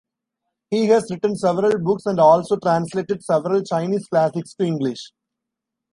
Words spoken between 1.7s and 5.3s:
books and also translated several Chinese classics to English.